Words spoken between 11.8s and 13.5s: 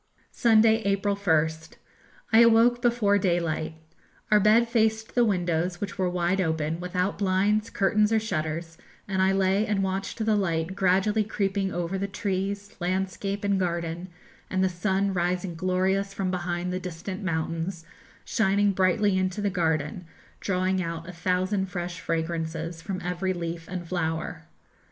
the trees, landscape,